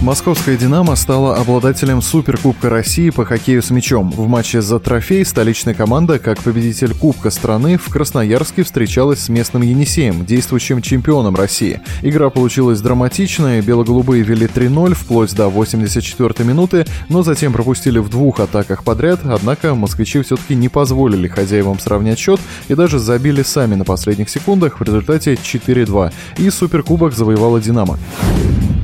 Московская 0.00 0.56
«Динамо» 0.56 0.94
стала 0.94 1.34
обладателем 1.34 2.00
Суперкубка 2.00 2.70
России 2.70 3.10
по 3.10 3.24
хоккею 3.24 3.60
с 3.60 3.70
мячом. 3.70 4.12
В 4.12 4.28
матче 4.28 4.62
за 4.62 4.78
трофей 4.78 5.24
столичная 5.24 5.74
команда, 5.74 6.20
как 6.20 6.40
победитель 6.40 6.94
Кубка 6.94 7.30
страны, 7.30 7.78
в 7.78 7.90
Красноярске 7.90 8.62
встречалась 8.62 9.18
с 9.18 9.28
местным 9.28 9.62
Енисеем, 9.62 10.24
действующим 10.24 10.82
чемпионом 10.82 11.34
России. 11.34 11.80
Игра 12.02 12.30
получилась 12.30 12.80
драматичная, 12.80 13.60
бело-голубые 13.60 14.22
вели 14.22 14.46
3-0 14.46 14.94
вплоть 14.94 15.34
до 15.34 15.48
84-й 15.48 16.44
минуты, 16.44 16.86
но 17.08 17.24
затем 17.24 17.52
пропустили 17.52 17.98
в 17.98 18.08
двух 18.08 18.38
атаках 18.38 18.84
подряд, 18.84 19.18
однако 19.24 19.74
москвичи 19.74 20.22
все-таки 20.22 20.54
не 20.54 20.68
позволили 20.68 21.26
хозяевам 21.26 21.80
сравнять 21.80 22.20
счет 22.20 22.38
и 22.68 22.76
даже 22.76 23.00
забили 23.00 23.42
сами 23.42 23.74
на 23.74 23.84
последних 23.84 24.30
секундах 24.30 24.78
в 24.78 24.82
результате 24.84 25.34
4-2. 25.34 26.12
И 26.38 26.50
Суперкубок 26.50 27.14
завоевала 27.14 27.60
«Динамо». 27.60 27.98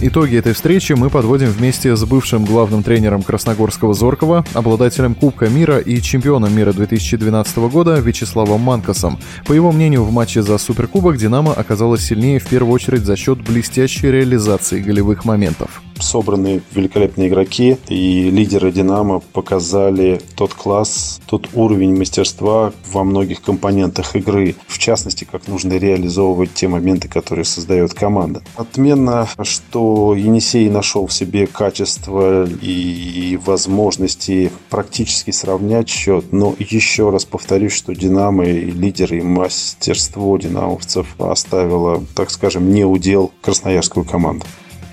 Итоги 0.00 0.36
этой 0.36 0.52
встречи 0.52 0.92
мы 0.92 1.10
подводим 1.10 1.48
вместе 1.48 1.96
с 1.96 2.04
бывшим 2.04 2.44
главным 2.44 2.84
тренером 2.84 3.24
Красногорского 3.24 3.94
Зоркова, 3.94 4.44
обладателем 4.54 5.16
Кубка 5.16 5.48
мира 5.48 5.78
и 5.78 6.00
чемпионом 6.00 6.54
мира 6.54 6.72
2012 6.72 7.56
года 7.68 7.98
Вячеславом 7.98 8.60
Манкосом. 8.60 9.18
По 9.44 9.54
его 9.54 9.72
мнению, 9.72 10.04
в 10.04 10.12
матче 10.12 10.42
за 10.42 10.56
Суперкубок 10.58 11.16
«Динамо» 11.16 11.52
оказалась 11.52 12.02
сильнее 12.02 12.38
в 12.38 12.46
первую 12.46 12.74
очередь 12.74 13.04
за 13.04 13.16
счет 13.16 13.40
блестящей 13.40 14.12
реализации 14.12 14.78
голевых 14.78 15.24
моментов 15.24 15.82
собраны 16.00 16.62
великолепные 16.72 17.28
игроки, 17.28 17.76
и 17.88 18.30
лидеры 18.30 18.72
«Динамо» 18.72 19.20
показали 19.32 20.20
тот 20.36 20.54
класс, 20.54 21.20
тот 21.26 21.48
уровень 21.54 21.96
мастерства 21.96 22.72
во 22.92 23.04
многих 23.04 23.42
компонентах 23.42 24.16
игры. 24.16 24.54
В 24.66 24.78
частности, 24.78 25.24
как 25.30 25.48
нужно 25.48 25.74
реализовывать 25.74 26.54
те 26.54 26.68
моменты, 26.68 27.08
которые 27.08 27.44
создает 27.44 27.94
команда. 27.94 28.42
Отменно, 28.56 29.28
что 29.42 30.14
Енисей 30.14 30.68
нашел 30.68 31.06
в 31.06 31.12
себе 31.12 31.46
качество 31.46 32.46
и 32.46 33.38
возможности 33.44 34.50
практически 34.70 35.30
сравнять 35.30 35.88
счет, 35.88 36.32
но 36.32 36.54
еще 36.58 37.10
раз 37.10 37.24
повторюсь, 37.24 37.72
что 37.72 37.94
«Динамо» 37.94 38.44
и 38.44 38.70
лидеры, 38.70 39.18
и 39.18 39.22
мастерство 39.22 40.36
динамовцев 40.36 41.14
оставило, 41.18 42.02
так 42.14 42.30
скажем, 42.30 42.70
не 42.72 42.84
удел 42.84 43.32
красноярскую 43.42 44.04
команду. 44.04 44.44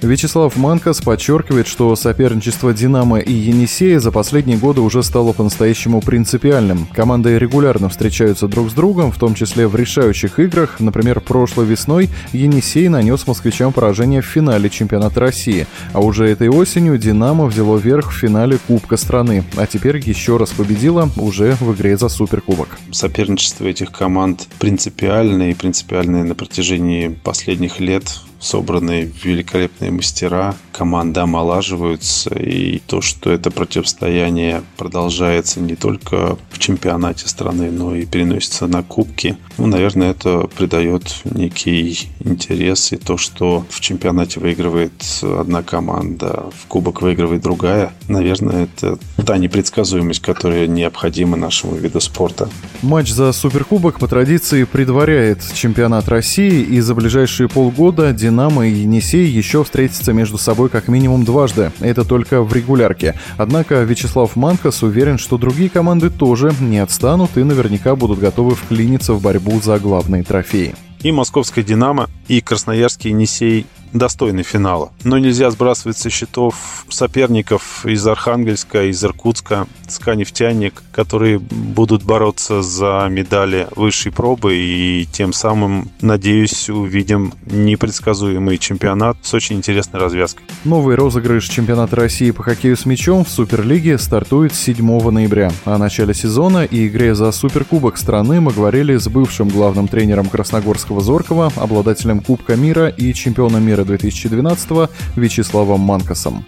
Вячеслав 0.01 0.55
Манкас 0.57 1.01
подчеркивает, 1.01 1.67
что 1.67 1.95
соперничество 1.95 2.73
«Динамо» 2.73 3.19
и 3.19 3.31
«Енисея» 3.31 3.99
за 3.99 4.11
последние 4.11 4.57
годы 4.57 4.81
уже 4.81 5.01
стало 5.03 5.33
по-настоящему 5.33 6.01
принципиальным. 6.01 6.87
Команды 6.93 7.39
регулярно 7.39 7.89
встречаются 7.89 8.47
друг 8.47 8.69
с 8.69 8.73
другом, 8.73 9.11
в 9.11 9.17
том 9.17 9.35
числе 9.35 9.67
в 9.67 9.75
решающих 9.75 10.39
играх. 10.39 10.79
Например, 10.79 11.21
прошлой 11.21 11.65
весной 11.65 12.09
«Енисей» 12.33 12.89
нанес 12.89 13.25
москвичам 13.25 13.71
поражение 13.71 14.21
в 14.21 14.25
финале 14.25 14.69
чемпионата 14.69 15.19
России. 15.19 15.65
А 15.93 16.01
уже 16.01 16.27
этой 16.27 16.49
осенью 16.49 16.97
«Динамо» 16.97 17.45
взяло 17.45 17.77
верх 17.77 18.11
в 18.11 18.15
финале 18.15 18.59
Кубка 18.67 18.97
страны. 18.97 19.43
А 19.55 19.65
теперь 19.65 19.97
еще 19.97 20.37
раз 20.37 20.49
победила 20.51 21.09
уже 21.17 21.55
в 21.59 21.73
игре 21.73 21.97
за 21.97 22.09
Суперкубок. 22.09 22.77
Соперничество 22.91 23.65
этих 23.65 23.91
команд 23.91 24.47
принципиальное 24.59 25.51
и 25.51 25.53
принципиальное 25.53 26.23
на 26.23 26.35
протяжении 26.35 27.07
последних 27.07 27.79
лет 27.79 28.03
собраны 28.45 29.11
великолепные 29.23 29.91
мастера, 29.91 30.55
команда 30.71 31.23
омолаживаются, 31.23 32.29
и 32.35 32.79
то, 32.85 33.01
что 33.01 33.31
это 33.31 33.49
противостояние 33.49 34.61
продолжается 34.77 35.59
не 35.59 35.75
только 35.75 36.37
в 36.51 36.59
чемпионате 36.59 37.27
страны, 37.27 37.71
но 37.71 37.95
и 37.95 38.05
переносится 38.05 38.67
на 38.67 38.83
кубки, 38.83 39.37
ну, 39.57 39.65
наверное, 39.67 40.11
это 40.11 40.47
придает 40.55 41.03
некий 41.23 42.07
интерес, 42.19 42.91
и 42.91 42.97
то, 42.97 43.17
что 43.17 43.65
в 43.69 43.79
чемпионате 43.79 44.39
выигрывает 44.39 44.93
одна 45.23 45.63
команда, 45.63 46.45
в 46.61 46.67
кубок 46.67 47.01
выигрывает 47.01 47.41
другая, 47.41 47.93
наверное, 48.07 48.65
это 48.65 48.99
та 49.25 49.37
непредсказуемость, 49.37 50.21
которая 50.21 50.67
необходима 50.67 51.35
нашему 51.35 51.75
виду 51.75 51.99
спорта. 51.99 52.47
Матч 52.83 53.09
за 53.09 53.31
Суперкубок 53.31 53.99
по 53.99 54.07
традиции 54.07 54.65
предваряет 54.65 55.39
чемпионат 55.53 56.07
России, 56.09 56.61
и 56.61 56.79
за 56.79 56.93
ближайшие 56.93 57.49
полгода 57.49 58.13
«Динамо» 58.13 58.34
и 58.63 58.69
«Енисей» 58.69 59.27
еще 59.27 59.63
встретятся 59.63 60.13
между 60.13 60.37
собой 60.37 60.69
как 60.69 60.87
минимум 60.87 61.23
дважды. 61.25 61.71
Это 61.79 62.03
только 62.03 62.41
в 62.41 62.53
регулярке. 62.53 63.15
Однако 63.37 63.83
Вячеслав 63.83 64.35
Манкас 64.35 64.83
уверен, 64.83 65.17
что 65.17 65.37
другие 65.37 65.69
команды 65.69 66.09
тоже 66.09 66.53
не 66.59 66.79
отстанут 66.79 67.37
и 67.37 67.43
наверняка 67.43 67.95
будут 67.95 68.19
готовы 68.19 68.55
вклиниться 68.55 69.13
в 69.13 69.21
борьбу 69.21 69.59
за 69.61 69.79
главные 69.79 70.23
трофеи. 70.23 70.75
И 71.01 71.11
московская 71.11 71.63
«Динамо», 71.63 72.09
и 72.27 72.41
красноярский 72.41 73.11
«Енисей» 73.11 73.65
достойны 73.95 74.43
финала. 74.43 74.91
Но 75.03 75.17
нельзя 75.17 75.49
сбрасывать 75.49 75.97
со 75.97 76.09
счетов 76.09 76.85
соперников 76.89 77.85
из 77.85 78.05
Архангельска, 78.05 78.83
из 78.83 79.03
Иркутска, 79.03 79.67
СКА-нефтяник, 79.87 80.83
которые 80.91 81.39
будут 81.39 82.03
бороться 82.03 82.61
за 82.61 83.07
медали 83.09 83.67
высшей 83.75 84.11
пробы 84.11 84.55
и 84.55 85.07
тем 85.11 85.33
самым, 85.33 85.89
надеюсь, 86.01 86.69
увидим 86.69 87.33
непредсказуемый 87.45 88.57
чемпионат 88.57 89.17
с 89.21 89.33
очень 89.33 89.57
интересной 89.57 89.99
развязкой. 89.99 90.45
Новый 90.63 90.95
розыгрыш 90.95 91.47
чемпионата 91.47 91.95
России 91.95 92.31
по 92.31 92.43
хоккею 92.43 92.75
с 92.75 92.85
мячом 92.85 93.23
в 93.23 93.29
Суперлиге 93.29 93.97
стартует 93.97 94.53
7 94.53 95.09
ноября. 95.09 95.51
О 95.63 95.77
начале 95.77 96.13
сезона 96.13 96.65
и 96.65 96.87
игре 96.87 97.15
за 97.15 97.31
Суперкубок 97.31 97.97
страны 97.97 98.41
мы 98.41 98.51
говорили 98.51 98.97
с 98.97 99.07
бывшим 99.07 99.47
главным 99.47 99.87
тренером 99.87 100.27
Красногорского 100.27 101.01
Зоркова, 101.01 101.51
обладателем 101.55 102.19
Кубка 102.19 102.55
мира 102.55 102.87
и 102.87 103.13
чемпионом 103.13 103.63
мира 103.63 103.84
2012 103.85 104.89
Вячеславом 105.15 105.81
Манкосом. 105.81 106.45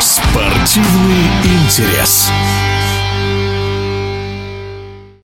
Спортивный 0.00 1.26
интерес. 1.44 2.30